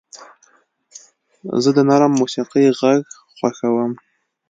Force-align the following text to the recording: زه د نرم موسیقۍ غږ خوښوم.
زه 1.63 1.69
د 1.77 1.79
نرم 1.89 2.11
موسیقۍ 2.21 2.65
غږ 2.79 3.03
خوښوم. 3.35 3.91